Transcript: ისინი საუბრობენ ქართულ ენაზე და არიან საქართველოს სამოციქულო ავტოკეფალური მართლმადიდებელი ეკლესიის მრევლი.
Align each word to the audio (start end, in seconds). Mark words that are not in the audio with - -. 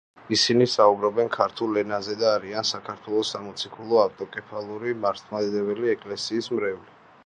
ისინი 0.35 0.65
საუბრობენ 0.75 1.29
ქართულ 1.35 1.77
ენაზე 1.81 2.17
და 2.23 2.33
არიან 2.39 2.67
საქართველოს 2.71 3.35
სამოციქულო 3.37 4.03
ავტოკეფალური 4.07 4.99
მართლმადიდებელი 5.07 5.97
ეკლესიის 5.99 6.53
მრევლი. 6.59 6.97